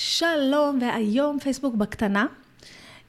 שלום, 0.00 0.78
והיום 0.80 1.38
פייסבוק 1.38 1.74
בקטנה, 1.74 2.26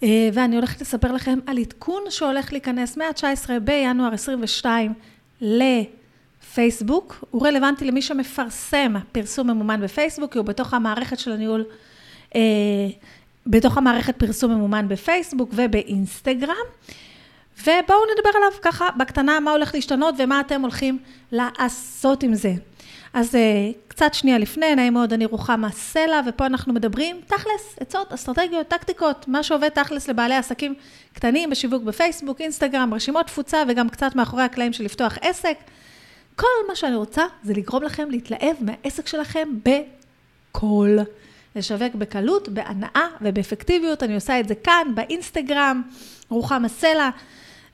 אה, 0.03 0.29
ואני 0.33 0.55
הולכת 0.55 0.81
לספר 0.81 1.11
לכם 1.11 1.39
על 1.45 1.57
עדכון 1.57 2.03
שהולך 2.09 2.51
להיכנס 2.51 2.97
מה-19 2.97 3.49
בינואר 3.63 4.13
22 4.13 4.93
לפייסבוק. 5.41 7.23
הוא 7.31 7.47
רלוונטי 7.47 7.85
למי 7.85 8.01
שמפרסם 8.01 8.93
פרסום 9.11 9.49
ממומן 9.49 9.81
בפייסבוק, 9.81 10.31
כי 10.31 10.37
הוא 10.37 10.45
בתוך 10.45 10.73
המערכת 10.73 11.19
של 11.19 11.31
הניהול, 11.31 11.65
אה, 12.35 12.41
בתוך 13.47 13.77
המערכת 13.77 14.15
פרסום 14.17 14.51
ממומן 14.51 14.87
בפייסבוק 14.87 15.49
ובאינסטגרם. 15.53 16.55
ובואו 17.59 17.99
נדבר 18.15 18.37
עליו 18.37 18.51
ככה 18.61 18.87
בקטנה, 18.97 19.39
מה 19.39 19.51
הולך 19.51 19.75
להשתנות 19.75 20.15
ומה 20.17 20.39
אתם 20.39 20.61
הולכים 20.61 20.99
לעשות 21.31 22.23
עם 22.23 22.33
זה. 22.33 22.53
אז 23.13 23.35
אה, 23.35 23.71
קצת 23.87 24.13
שנייה 24.13 24.37
לפני, 24.37 24.75
נעים 24.75 24.93
מאוד, 24.93 25.13
אני 25.13 25.25
רוחמה 25.25 25.71
סלע, 25.71 26.21
ופה 26.27 26.45
אנחנו 26.45 26.73
מדברים 26.73 27.21
תכלס, 27.27 27.75
עצות, 27.79 28.13
אסטרטגיות, 28.13 28.67
טקטיקות, 28.67 29.27
מה 29.27 29.43
שעובד 29.43 29.69
תכלס 29.69 30.07
לבעלי 30.07 30.35
עסקים 30.35 30.75
קטנים 31.13 31.49
בשיווק 31.49 31.83
בפייסבוק, 31.83 32.41
אינסטגרם, 32.41 32.93
רשימות 32.93 33.25
תפוצה, 33.25 33.63
וגם 33.67 33.89
קצת 33.89 34.15
מאחורי 34.15 34.43
הקלעים 34.43 34.73
של 34.73 34.83
לפתוח 34.83 35.17
עסק. 35.21 35.57
כל 36.35 36.47
מה 36.67 36.75
שאני 36.75 36.95
רוצה 36.95 37.23
זה 37.43 37.53
לגרום 37.53 37.83
לכם 37.83 38.09
להתלהב 38.11 38.55
מהעסק 38.61 39.07
שלכם 39.07 39.49
בקול. 39.63 40.99
לשווק 41.55 41.95
בקלות, 41.95 42.49
בהנאה 42.49 43.07
ובאפקטיביות. 43.21 44.03
אני 44.03 44.15
עושה 44.15 44.39
את 44.39 44.47
זה 44.47 44.55
כאן, 44.55 44.87
באינסטגרם, 44.95 45.81
רוחמה 46.29 46.69
סלע. 46.69 47.09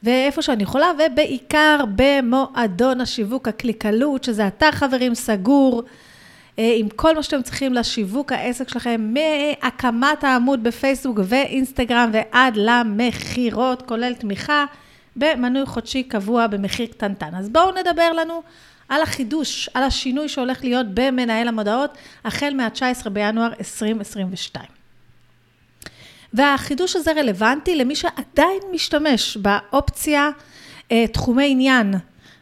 ואיפה 0.06 0.42
שאני 0.42 0.64
יכולה, 0.64 0.88
ובעיקר 1.00 1.80
במועדון 1.96 3.02
השיווק 3.02 3.48
הקליקלות, 3.48 4.24
שזה 4.24 4.48
אתר 4.48 4.72
חברים 4.72 5.16
סגור, 5.16 5.84
אה, 6.60 6.74
עם 6.78 6.90
כל 6.90 7.16
מה 7.16 7.24
שאתם 7.24 7.42
צריכים 7.42 7.74
לשיווק 7.74 8.32
העסק 8.32 8.70
שלכם, 8.70 9.14
מהקמת 9.14 10.24
העמוד 10.24 10.64
בפייסבוק 10.64 11.20
ואינסטגרם 11.24 12.10
ועד 12.14 12.54
למכירות, 12.58 13.82
כולל 13.82 14.14
תמיכה 14.14 14.66
במנוי 15.16 15.66
חודשי 15.66 16.04
קבוע 16.04 16.48
במחיר 16.48 16.86
קטנטן. 16.86 17.36
אז 17.36 17.50
בואו 17.50 17.72
נדבר 17.72 18.14
לנו 18.14 18.42
על 18.90 19.02
החידוש, 19.02 19.70
על 19.74 19.84
השינוי 19.84 20.30
שהולך 20.30 20.64
להיות 20.64 20.86
במנהל 20.94 21.48
המודעות, 21.48 21.98
החל 22.26 22.54
מה-19 22.54 23.10
בינואר 23.10 23.54
2022. 23.60 24.75
והחידוש 26.36 26.96
הזה 26.96 27.12
רלוונטי 27.12 27.76
למי 27.76 27.96
שעדיין 27.96 28.60
משתמש 28.72 29.38
באופציה 29.38 30.30
אה, 30.92 31.08
תחומי 31.08 31.52
עניין 31.52 31.94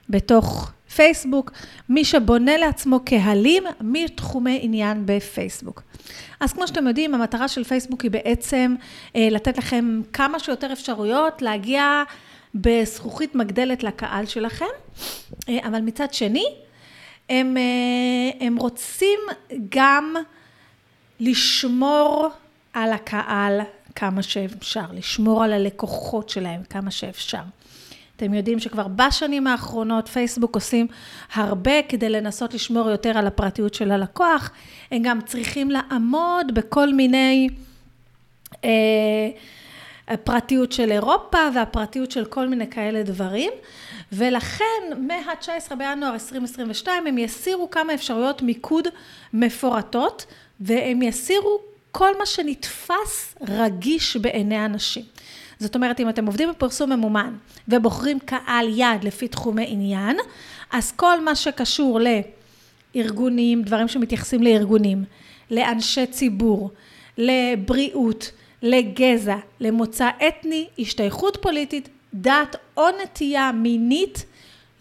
בתוך 0.10 0.72
פייסבוק, 0.96 1.52
מי 1.90 2.06
שבונה 2.06 2.58
לעצמו 2.58 3.00
קהלים 3.00 3.64
מתחומי 3.82 4.60
עניין 4.62 5.06
בפייסבוק. 5.06 5.84
אז 6.40 6.54
כמו 6.54 6.68
שאתם 6.68 6.88
יודעים, 6.88 7.14
המטרה 7.14 7.48
של 7.48 7.64
פייסבוק 7.64 8.02
היא 8.02 8.12
בעצם 8.12 8.76
אה, 9.16 9.28
לתת 9.32 9.58
לכם 9.58 10.02
כמה 10.14 10.40
שיותר 10.40 10.74
אפשרויות 10.74 11.42
להגיע 11.42 12.04
בזכוכית 12.56 13.36
מגדלת 13.36 13.84
לקהל 13.84 14.26
שלכם, 14.26 14.66
אה, 15.50 15.58
אבל 15.68 15.82
מצד 15.82 16.14
שני, 16.14 16.46
הם, 17.30 17.56
הם 18.40 18.56
רוצים 18.58 19.20
גם 19.70 20.16
לשמור 21.20 22.30
על 22.74 22.94
הקהל 22.94 23.62
כמה 23.96 24.24
שאפשר, 24.24 24.86
לשמור 24.94 25.44
על 25.44 25.54
הלקוחות 25.54 26.30
שלהם 26.30 26.62
כמה 26.70 26.92
שאפשר. 26.92 27.42
אתם 28.16 28.34
יודעים 28.34 28.60
שכבר 28.60 28.88
בשנים 28.88 29.48
האחרונות 29.48 30.08
פייסבוק 30.08 30.56
עושים 30.56 30.88
הרבה 31.34 31.84
כדי 31.90 32.10
לנסות 32.10 32.54
לשמור 32.54 32.90
יותר 32.90 33.18
על 33.18 33.28
הפרטיות 33.28 33.74
של 33.74 33.92
הלקוח. 33.92 34.52
הם 34.92 35.02
גם 35.04 35.22
צריכים 35.22 35.72
לעמוד 35.72 36.54
בכל 36.54 36.94
מיני 36.94 37.50
אה, 38.64 38.70
הפרטיות 40.08 40.72
של 40.72 40.92
אירופה 40.92 41.38
והפרטיות 41.56 42.12
של 42.12 42.26
כל 42.26 42.48
מיני 42.48 42.70
כאלה 42.70 43.04
דברים. 43.04 43.52
ולכן 44.12 44.84
מה-19 44.98 45.76
בינואר 45.76 46.14
2022 46.14 47.08
הם 47.08 47.18
יסירו 47.18 47.70
כמה 47.70 47.94
אפשרויות 47.94 48.42
מיקוד 48.42 48.88
מפורטות 49.34 50.26
והם 50.60 51.02
יסירו 51.02 51.73
כל 51.96 52.18
מה 52.20 52.26
שנתפס 52.26 53.36
רגיש 53.48 54.18
בעיני 54.18 54.66
אנשים. 54.66 55.04
זאת 55.60 55.76
אומרת, 55.76 56.00
אם 56.00 56.10
אתם 56.10 56.26
עובדים 56.26 56.50
בפרסום 56.50 56.90
ממומן 56.90 57.34
ובוחרים 57.68 58.20
קהל 58.20 58.70
יעד 58.70 59.04
לפי 59.04 59.28
תחומי 59.28 59.66
עניין, 59.68 60.18
אז 60.72 60.92
כל 60.92 61.22
מה 61.22 61.36
שקשור 61.36 62.00
לארגונים, 62.96 63.62
דברים 63.64 63.88
שמתייחסים 63.88 64.44
לארגונים, 64.44 65.04
לאנשי 65.52 66.06
ציבור, 66.06 66.72
לבריאות, 67.18 68.32
לגזע, 68.62 69.38
למוצא 69.60 70.10
אתני, 70.28 70.68
השתייכות 70.80 71.38
פוליטית, 71.42 71.90
דת 72.14 72.56
או 72.78 72.84
נטייה 73.04 73.52
מינית, 73.52 74.26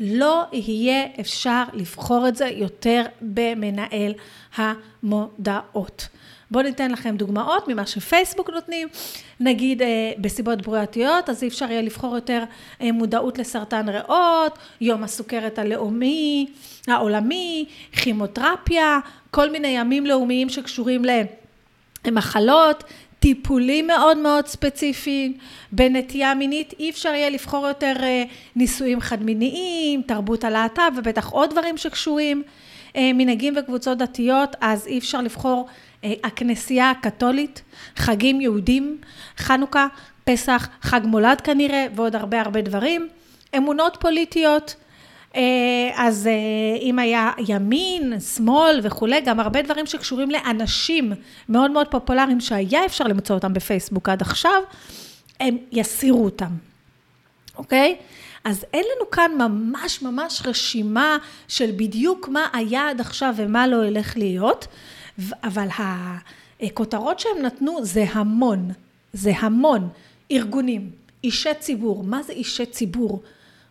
לא 0.05 0.45
יהיה 0.53 1.07
אפשר 1.21 1.63
לבחור 1.73 2.29
את 2.29 2.37
זה 2.37 2.47
יותר 2.47 3.03
במנהל 3.21 4.13
המודעות. 4.57 6.09
בואו 6.51 6.65
ניתן 6.65 6.91
לכם 6.91 7.17
דוגמאות 7.17 7.69
ממה 7.69 7.87
שפייסבוק 7.87 8.51
נותנים, 8.51 8.89
נגיד 9.41 9.83
אה, 9.83 10.13
בסיבות 10.19 10.63
בריאותיות, 10.63 11.29
אז 11.29 11.43
אי 11.43 11.49
אפשר 11.49 11.71
יהיה 11.71 11.83
לבחור 11.83 12.15
יותר 12.15 12.45
אה, 12.81 12.93
מודעות 12.93 13.39
לסרטן 13.39 13.89
ריאות, 13.89 14.59
יום 14.81 15.03
הסוכרת 15.05 15.59
הלאומי, 15.59 16.47
העולמי, 16.87 17.67
כימותרפיה, 17.93 18.99
כל 19.31 19.51
מיני 19.51 19.69
ימים 19.69 20.07
לאומיים 20.07 20.49
שקשורים 20.49 21.03
למחלות, 22.07 22.85
טיפולים 23.23 23.87
מאוד 23.87 24.19
מאוד 24.19 24.47
ספציפיים, 24.47 25.35
בנטייה 25.73 26.35
מינית 26.35 26.75
אי 26.79 26.91
אפשר 26.91 27.09
יהיה 27.09 27.31
לבחור 27.31 27.67
יותר 27.67 27.95
אה, 28.03 28.25
נישואים 28.57 29.01
חד-מיניים, 29.01 30.03
תרבות 30.03 30.45
הלהט"ב 30.45 30.93
ובטח 30.97 31.31
עוד 31.31 31.51
דברים 31.51 31.77
שקשורים, 31.77 32.43
מנהגים 32.97 33.55
וקבוצות 33.57 33.99
דתיות, 33.99 34.57
אז 34.61 34.87
אי 34.87 34.99
אפשר 34.99 35.21
לבחור 35.21 35.67
אה, 36.05 36.13
הכנסייה 36.25 36.91
הקתולית, 36.91 37.63
חגים 37.97 38.41
יהודים, 38.41 38.99
חנוכה, 39.39 39.87
פסח, 40.25 40.69
חג 40.83 41.01
מולד 41.05 41.41
כנראה, 41.41 41.87
ועוד 41.95 42.17
הרבה 42.17 42.41
הרבה 42.41 42.61
דברים. 42.61 43.09
אמונות 43.57 43.97
פוליטיות, 44.01 44.75
אה, 44.79 44.82
אז 45.95 46.27
אה, 46.27 46.79
אם 46.81 46.99
היה 46.99 47.31
ימין, 47.49 48.21
שמאל 48.21 48.81
וכולי, 48.83 49.21
גם 49.21 49.41
הרבה 49.41 49.63
דברים 49.63 49.87
שקשורים 49.87 50.31
לאנשים 50.31 51.13
מאוד 51.49 51.71
מאוד 51.71 51.89
פופולריים 51.89 52.41
שהיה 52.41 52.87
אפשר 52.87 53.05
למצוא 53.05 53.35
אותם 53.35 53.53
בפייסבוק 53.53 54.09
עד 54.09 54.23
עכשיו, 54.23 54.63
הם 55.41 55.57
יסירו 55.73 56.25
אותם, 56.25 56.51
אוקיי? 57.57 57.97
אז 58.45 58.65
אין 58.73 58.85
לנו 58.97 59.11
כאן 59.11 59.31
ממש 59.39 60.03
ממש 60.03 60.43
רשימה 60.45 61.17
של 61.49 61.71
בדיוק 61.77 62.29
מה 62.29 62.49
היה 62.53 62.89
עד 62.89 63.01
עכשיו 63.01 63.35
ומה 63.37 63.67
לא 63.67 63.85
ילך 63.87 64.17
להיות. 64.17 64.67
אבל 65.45 65.67
הכותרות 66.61 67.19
שהם 67.19 67.43
נתנו 67.43 67.85
זה 67.85 68.05
המון, 68.13 68.71
זה 69.13 69.33
המון 69.39 69.89
ארגונים, 70.31 70.91
אישי 71.25 71.55
ציבור, 71.59 72.05
מה 72.05 72.23
זה 72.23 72.33
אישי 72.33 72.67
ציבור? 72.67 73.23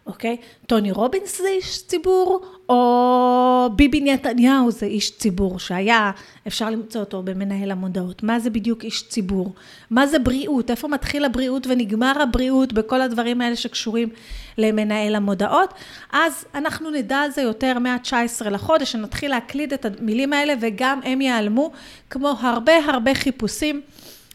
אוקיי? 0.06 0.38
טוני 0.68 0.92
רובינס 0.92 1.38
זה 1.42 1.48
איש 1.48 1.88
ציבור, 1.88 2.42
או 2.70 3.70
ביבי 3.76 4.02
נתניהו 4.02 4.72
זה 4.72 4.86
איש 4.86 5.18
ציבור, 5.18 5.60
שהיה, 5.60 6.12
אפשר 6.48 6.70
למצוא 6.70 7.02
אותו 7.02 7.24
במנהל 7.24 7.72
המודעות. 7.72 8.24
מה 8.24 8.40
זה 8.40 8.50
בדיוק 8.50 8.84
איש 8.84 9.08
ציבור? 9.08 9.54
מה 9.90 10.08
זה 10.08 10.20
בריאות? 10.20 10.72
איפה 10.72 10.88
מתחיל 10.88 11.26
הבריאות 11.26 11.68
ונגמר 11.68 12.22
הבריאות 12.22 12.74
בכל 12.74 13.02
הדברים 13.02 13.42
האלה 13.42 13.56
שקשורים 13.56 14.10
למנהל 14.58 15.16
המודעות? 15.16 15.74
אז 16.12 16.46
אנחנו 16.56 16.92
נדע 16.92 17.18
על 17.18 17.32
זה 17.32 17.42
יותר 17.42 17.80
מה-19 17.80 18.50
לחודש, 18.50 18.92
שנתחיל 18.92 19.32
להקליד 19.32 19.74
את 19.74 19.86
המילים 19.86 20.34
האלה, 20.34 20.54
וגם 20.62 21.00
הם 21.04 21.22
ייעלמו, 21.22 21.72
כמו 22.10 22.34
הרבה 22.40 22.74
הרבה 22.86 23.16
חיפושים 23.16 23.82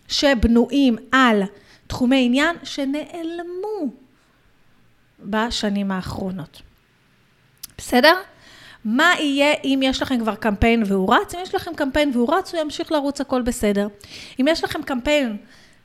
שבנויים 0.08 0.96
על 1.12 1.42
תחומי 1.86 2.26
עניין 2.26 2.56
שנעלמו. 2.62 4.05
בשנים 5.30 5.90
האחרונות. 5.90 6.62
בסדר? 7.78 8.14
מה 8.84 9.12
יהיה 9.18 9.54
אם 9.64 9.80
יש 9.82 10.02
לכם 10.02 10.18
כבר 10.20 10.34
קמפיין 10.34 10.82
והוא 10.86 11.14
רץ? 11.14 11.34
אם 11.34 11.40
יש 11.42 11.54
לכם 11.54 11.74
קמפיין 11.74 12.10
והוא 12.14 12.34
רץ, 12.34 12.54
הוא 12.54 12.60
ימשיך 12.60 12.92
לרוץ, 12.92 13.20
הכל 13.20 13.42
בסדר. 13.42 13.88
אם 14.40 14.46
יש 14.48 14.64
לכם 14.64 14.82
קמפיין 14.82 15.36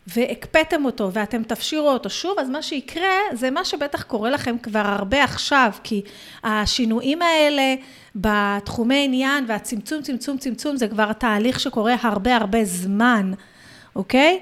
והקפאתם 0.07 0.85
אותו 0.85 1.09
ואתם 1.13 1.43
תפשירו 1.43 1.89
אותו 1.89 2.09
שוב, 2.09 2.39
אז 2.39 2.49
מה 2.49 2.61
שיקרה 2.61 3.17
זה 3.33 3.51
מה 3.51 3.65
שבטח 3.65 4.03
קורה 4.03 4.29
לכם 4.29 4.57
כבר 4.57 4.79
הרבה 4.85 5.23
עכשיו, 5.23 5.71
כי 5.83 6.01
השינויים 6.43 7.21
האלה 7.21 7.75
בתחומי 8.15 9.05
עניין 9.05 9.45
והצמצום, 9.47 10.01
צמצום, 10.01 10.37
צמצום, 10.37 10.77
זה 10.77 10.87
כבר 10.87 11.13
תהליך 11.13 11.59
שקורה 11.59 11.95
הרבה 12.01 12.35
הרבה 12.35 12.65
זמן, 12.65 13.31
אוקיי? 13.95 14.39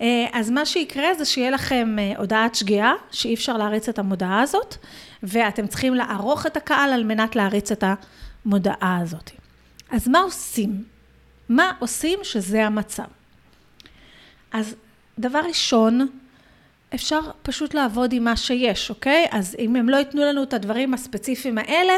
אה, 0.00 0.26
אז 0.32 0.50
מה 0.50 0.66
שיקרה 0.66 1.14
זה 1.14 1.24
שיהיה 1.24 1.50
לכם 1.50 1.96
אה, 1.98 2.12
הודעת 2.18 2.54
שגיאה, 2.54 2.92
שאי 3.10 3.34
אפשר 3.34 3.56
להריץ 3.56 3.88
את 3.88 3.98
המודעה 3.98 4.40
הזאת, 4.40 4.76
ואתם 5.22 5.66
צריכים 5.66 5.94
לערוך 5.94 6.46
את 6.46 6.56
הקהל 6.56 6.92
על 6.92 7.04
מנת 7.04 7.36
להריץ 7.36 7.72
את 7.72 7.84
המודעה 8.44 8.98
הזאת. 9.02 9.30
אז 9.90 10.08
מה 10.08 10.18
עושים? 10.20 10.84
מה 11.48 11.72
עושים 11.78 12.18
שזה 12.22 12.66
המצב? 12.66 13.04
אז 14.52 14.74
דבר 15.18 15.40
ראשון, 15.48 16.08
אפשר 16.94 17.20
פשוט 17.42 17.74
לעבוד 17.74 18.12
עם 18.12 18.24
מה 18.24 18.36
שיש, 18.36 18.90
אוקיי? 18.90 19.26
אז 19.30 19.56
אם 19.58 19.76
הם 19.76 19.88
לא 19.88 19.96
ייתנו 19.96 20.22
לנו 20.22 20.42
את 20.42 20.54
הדברים 20.54 20.94
הספציפיים 20.94 21.58
האלה, 21.58 21.92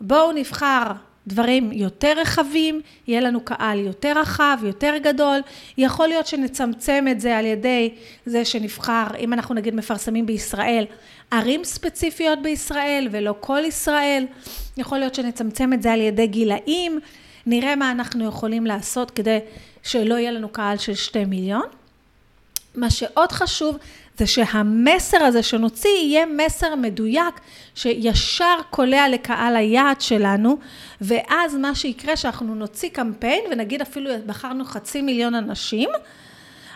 בואו 0.00 0.32
נבחר 0.32 0.82
דברים 1.26 1.72
יותר 1.72 2.12
רחבים, 2.16 2.80
יהיה 3.06 3.20
לנו 3.20 3.40
קהל 3.40 3.78
יותר 3.78 4.12
רחב, 4.16 4.58
יותר 4.62 4.94
גדול. 5.02 5.40
יכול 5.78 6.08
להיות 6.08 6.26
שנצמצם 6.26 7.04
את 7.10 7.20
זה 7.20 7.36
על 7.36 7.46
ידי 7.46 7.94
זה 8.26 8.44
שנבחר, 8.44 9.06
אם 9.18 9.32
אנחנו 9.32 9.54
נגיד 9.54 9.74
מפרסמים 9.74 10.26
בישראל, 10.26 10.84
ערים 11.30 11.64
ספציפיות 11.64 12.42
בישראל 12.42 13.08
ולא 13.10 13.34
כל 13.40 13.60
ישראל. 13.64 14.26
יכול 14.76 14.98
להיות 14.98 15.14
שנצמצם 15.14 15.72
את 15.72 15.82
זה 15.82 15.92
על 15.92 16.00
ידי 16.00 16.26
גילאים. 16.26 17.00
נראה 17.46 17.76
מה 17.76 17.90
אנחנו 17.90 18.26
יכולים 18.26 18.66
לעשות 18.66 19.10
כדי 19.10 19.38
שלא 19.82 20.14
יהיה 20.14 20.30
לנו 20.30 20.48
קהל 20.48 20.76
של 20.76 20.94
שתי 20.94 21.24
מיליון. 21.24 21.66
מה 22.74 22.90
שעוד 22.90 23.32
חשוב 23.32 23.76
זה 24.18 24.26
שהמסר 24.26 25.22
הזה 25.22 25.42
שנוציא 25.42 25.90
יהיה 25.90 26.26
מסר 26.26 26.74
מדויק, 26.74 27.40
שישר 27.74 28.56
קולע 28.70 29.08
לקהל 29.08 29.56
היעד 29.56 30.00
שלנו, 30.00 30.56
ואז 31.00 31.56
מה 31.56 31.74
שיקרה 31.74 32.16
שאנחנו 32.16 32.54
נוציא 32.54 32.88
קמפיין, 32.88 33.44
ונגיד 33.50 33.80
אפילו 33.80 34.10
בחרנו 34.26 34.64
חצי 34.64 35.02
מיליון 35.02 35.34
אנשים, 35.34 35.88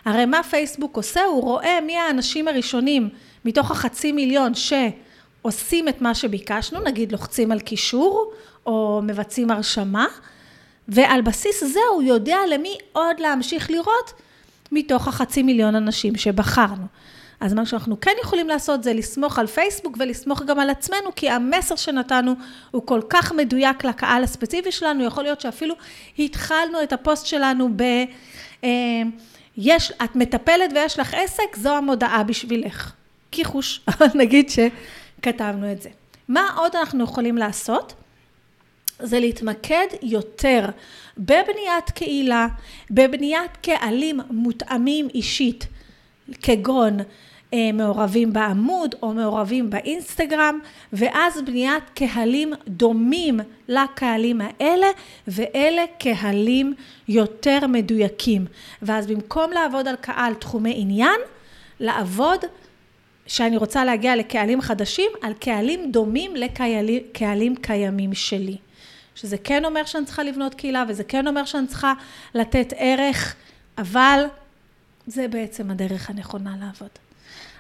הרי 0.05 0.27
מה 0.27 0.43
פייסבוק 0.43 0.97
עושה? 0.97 1.25
הוא 1.25 1.43
רואה 1.43 1.81
מי 1.81 1.97
האנשים 1.97 2.49
הראשונים 2.49 3.09
מתוך 3.45 3.71
החצי 3.71 4.13
מיליון 4.13 4.53
שעושים 4.55 5.89
את 5.89 6.01
מה 6.01 6.15
שביקשנו, 6.15 6.81
נגיד 6.81 7.13
לוחצים 7.13 7.53
על 7.53 7.61
קישור, 7.61 8.33
או 8.67 9.01
מבצעים 9.03 9.51
הרשמה, 9.51 10.07
ועל 10.89 11.23
בסיס 11.23 11.65
זה 11.65 11.81
הוא 11.93 12.03
יודע 12.03 12.39
למי 12.51 12.77
עוד 12.93 13.21
להמשיך 13.21 13.71
לראות 13.71 14.13
מתוך 14.73 15.09
החצי 15.09 15.43
מיליון 15.43 15.75
אנשים 15.75 16.17
שבחרנו. 16.17 16.87
אז 17.41 17.55
מה 17.55 17.67
שאנחנו 17.67 18.01
כן 18.01 18.11
יכולים 18.23 18.49
לעשות 18.49 18.83
זה 18.83 18.93
לסמוך 18.93 19.39
על 19.39 19.47
פייסבוק 19.47 19.97
ולסמוך 20.01 20.43
גם 20.43 20.59
על 20.59 20.71
עצמנו, 20.71 21.11
כי 21.17 21.31
המסר 21.31 21.77
שנתנו 21.77 22.33
הוא 22.71 22.87
כל 22.87 23.01
כך 23.09 23.33
מדויק 23.33 23.85
לקהל 23.85 24.25
הספציפי 24.25 24.73
שלנו, 24.73 25.05
יכול 25.05 25.23
להיות 25.25 25.41
שאפילו 25.41 25.75
התחלנו 26.19 26.83
את 26.83 26.93
הפוסט 26.93 27.27
שלנו 27.27 27.69
ב... 27.77 27.83
אה, 28.65 29.03
יש, 29.57 29.93
את 30.05 30.17
מטפלת 30.17 30.71
ויש 30.75 30.99
לך 30.99 31.15
עסק, 31.15 31.57
זו 31.57 31.77
המודעה 31.77 32.23
בשבילך. 32.23 32.93
קיחוש, 33.31 33.81
אבל 33.89 34.07
נגיד 34.15 34.51
שכתבנו 34.51 35.73
את 35.73 35.83
זה. 35.83 35.89
מה 36.29 36.51
עוד 36.57 36.77
אנחנו 36.77 37.05
יכולים 37.05 37.39
לעשות? 37.39 37.95
זה 38.99 39.21
להתמקד 39.21 39.87
יותר 40.03 40.67
בבניית 41.19 41.91
קהילה, 41.95 42.47
בבניית 42.91 43.57
קהלים 43.63 44.21
מותאמים 44.31 45.09
אישית, 45.15 45.67
כגון 46.43 46.99
אה, 47.55 47.73
מעורבים 47.73 48.33
בעמוד 48.33 48.95
או 49.03 49.15
מעורבים 49.15 49.71
באינסטגרם, 49.71 50.59
ואז 50.93 51.43
בניית 51.43 51.85
קהלים 51.95 52.53
דומים 52.69 53.41
לקהלים 53.69 54.41
האלה, 54.41 54.87
ואלה 55.29 55.83
קהלים 55.99 56.75
יותר 57.09 57.59
מדויקים. 57.69 58.47
ואז 58.83 59.07
במקום 59.07 59.53
לעבוד 59.53 59.89
על 59.89 59.97
קהל 59.97 60.35
תחומי 60.35 60.73
עניין, 60.77 61.21
לעבוד 61.81 62.41
שאני 63.27 63.57
רוצה 63.57 63.85
להגיע 63.85 64.17
לקהלים 64.17 64.61
חדשים, 64.61 65.11
על 65.23 65.33
קהלים 65.33 65.93
דומים 65.93 66.37
לקהלים 66.37 67.57
קיימים 67.57 68.15
שלי. 68.15 68.57
שזה 69.15 69.37
כן 69.39 69.65
אומר 69.65 69.85
שאני 69.85 70.05
צריכה 70.05 70.23
לבנות 70.23 70.55
קהילה, 70.55 70.85
וזה 70.89 71.05
כן 71.05 71.27
אומר 71.27 71.45
שאני 71.45 71.67
צריכה 71.67 71.93
לתת 72.35 72.73
ערך, 72.77 73.35
אבל 73.79 74.25
זה 75.07 75.29
בעצם 75.29 75.71
הדרך 75.71 76.11
הנכונה 76.11 76.51
לעבוד. 76.61 76.89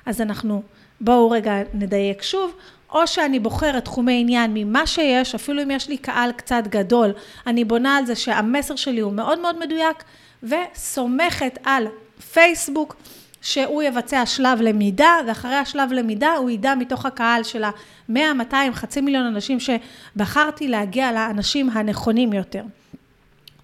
אז 0.07 0.21
אנחנו, 0.21 0.63
בואו 1.01 1.31
רגע 1.31 1.53
נדייק 1.75 2.23
שוב, 2.23 2.55
או 2.91 3.07
שאני 3.07 3.39
בוחרת 3.39 3.85
תחומי 3.85 4.21
עניין 4.21 4.51
ממה 4.55 4.87
שיש, 4.87 5.35
אפילו 5.35 5.63
אם 5.63 5.71
יש 5.71 5.89
לי 5.89 5.97
קהל 5.97 6.33
קצת 6.33 6.63
גדול, 6.69 7.13
אני 7.47 7.65
בונה 7.65 7.97
על 7.97 8.07
זה 8.07 8.15
שהמסר 8.15 8.77
שלי 8.77 9.01
הוא 9.01 9.13
מאוד 9.13 9.39
מאוד 9.39 9.59
מדויק, 9.59 10.05
וסומכת 10.43 11.59
על 11.65 11.87
פייסבוק, 12.33 12.97
שהוא 13.43 13.83
יבצע 13.83 14.27
שלב 14.27 14.61
למידה, 14.61 15.15
ואחרי 15.27 15.55
השלב 15.55 15.93
למידה 15.93 16.33
הוא 16.33 16.51
ידע 16.51 16.75
מתוך 16.75 17.07
הקהל 17.07 17.43
של 17.43 17.65
ה-100, 17.65 18.33
200, 18.35 18.75
חצי 18.75 19.01
מיליון 19.01 19.27
אנשים 19.27 19.59
שבחרתי 19.61 20.69
להגיע 20.69 21.13
לאנשים 21.13 21.71
הנכונים 21.71 22.33
יותר. 22.33 22.63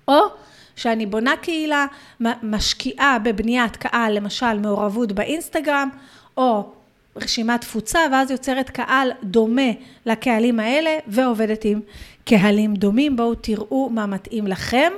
או 0.09 0.21
שאני 0.77 1.07
בונה 1.07 1.37
קהילה, 1.37 1.87
משקיעה 2.43 3.19
בבניית 3.19 3.77
קהל, 3.77 4.17
למשל 4.17 4.59
מעורבות 4.59 5.13
באינסטגרם, 5.13 5.89
או 6.37 6.73
רשימת 7.17 7.61
תפוצה, 7.61 7.99
ואז 8.13 8.31
יוצרת 8.31 8.71
קהל 8.71 9.11
דומה 9.23 9.71
לקהלים 10.07 10.61
האלה, 10.61 10.99
ועובדת 11.07 11.65
עם 11.65 11.81
קהלים 12.25 12.75
דומים. 12.75 13.17
בואו 13.17 13.35
תראו 13.35 13.91
מה 13.91 14.07
מתאים 14.07 14.47
לכם. 14.47 14.93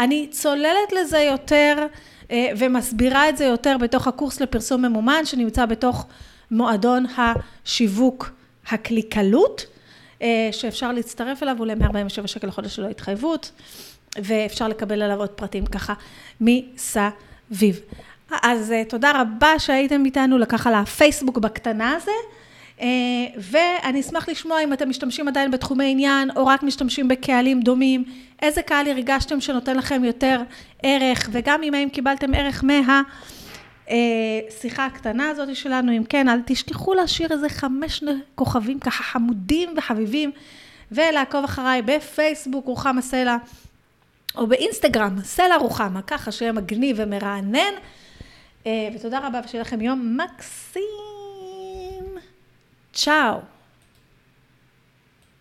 אני 0.00 0.26
צוללת 0.30 0.92
לזה 1.00 1.18
יותר 1.18 1.86
אה, 2.30 2.48
ומסבירה 2.58 3.28
את 3.28 3.36
זה 3.36 3.44
יותר 3.44 3.76
בתוך 3.78 4.06
הקורס 4.06 4.40
לפרסום 4.40 4.82
ממומן, 4.84 5.24
שנמצא 5.24 5.66
בתוך 5.66 6.06
מועדון 6.50 7.06
השיווק 7.16 8.30
הקליקלות, 8.68 9.66
אה, 10.22 10.48
שאפשר 10.52 10.92
להצטרף 10.92 11.42
אליו, 11.42 11.56
הוא 11.58 11.66
ל-147 11.66 12.26
שקל 12.26 12.46
לחודש 12.46 12.78
ללא 12.78 12.88
התחייבות, 12.88 13.52
ואפשר 14.22 14.68
לקבל 14.68 15.02
עליו 15.02 15.18
עוד 15.18 15.28
פרטים 15.28 15.66
ככה 15.66 15.94
מסביב. 16.40 17.80
אז 18.42 18.72
אה, 18.72 18.82
תודה 18.84 19.12
רבה 19.20 19.58
שהייתם 19.58 20.04
איתנו 20.04 20.38
לקח 20.38 20.66
על 20.66 20.74
הפייסבוק 20.74 21.38
בקטנה 21.38 21.96
הזה. 21.96 22.10
אה, 22.80 22.86
ואני 23.36 24.00
אשמח 24.00 24.28
לשמוע 24.28 24.64
אם 24.64 24.72
אתם 24.72 24.88
משתמשים 24.88 25.28
עדיין 25.28 25.50
בתחומי 25.50 25.90
עניין, 25.90 26.30
או 26.36 26.46
רק 26.46 26.62
משתמשים 26.62 27.08
בקהלים 27.08 27.60
דומים, 27.60 28.04
איזה 28.42 28.62
קהל 28.62 28.88
הרגשתם 28.88 29.40
שנותן 29.40 29.76
לכם 29.76 30.04
יותר 30.04 30.42
ערך, 30.82 31.28
וגם 31.32 31.62
אם 31.62 31.74
האם 31.74 31.88
קיבלתם 31.88 32.34
ערך 32.34 32.64
מה... 32.64 33.02
שיחה 34.60 34.86
הקטנה 34.86 35.30
הזאת 35.30 35.56
שלנו, 35.56 35.96
אם 35.96 36.04
כן, 36.04 36.28
אל 36.28 36.40
תשכחו 36.44 36.94
להשאיר 36.94 37.32
איזה 37.32 37.48
חמש 37.48 38.04
כוכבים 38.34 38.78
ככה 38.78 39.02
חמודים 39.02 39.70
וחביבים, 39.76 40.30
ולעקוב 40.92 41.44
אחריי 41.44 41.82
בפייסבוק, 41.82 42.66
רוחמה 42.66 43.02
סלע, 43.02 43.36
או 44.36 44.46
באינסטגרם, 44.46 45.16
סלע 45.22 45.56
רוחמה, 45.56 46.02
ככה 46.02 46.32
שיהיה 46.32 46.52
מגניב 46.52 46.96
ומרענן. 46.98 47.74
אה, 48.66 48.88
ותודה 48.94 49.26
רבה 49.26 49.40
ושיהיה 49.44 49.62
לכם 49.62 49.80
יום 49.80 50.16
מקסים. 50.16 50.84
צ'או. 52.92 53.53